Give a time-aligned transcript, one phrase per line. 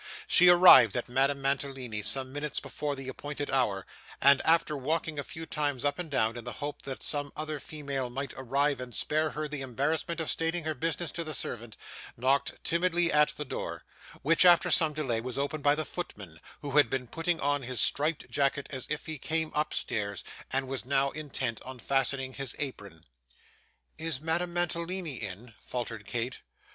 [0.25, 3.85] She arrived at Madame Mantalini's some minutes before the appointed hour,
[4.19, 7.59] and after walking a few times up and down, in the hope that some other
[7.59, 11.77] female might arrive and spare her the embarrassment of stating her business to the servant,
[12.17, 13.83] knocked timidly at the door:
[14.23, 17.79] which, after some delay, was opened by the footman, who had been putting on his
[17.79, 23.03] striped jacket as he came upstairs, and was now intent on fastening his apron.
[23.99, 26.39] 'Is Madame Mantalini in?' faltered Kate.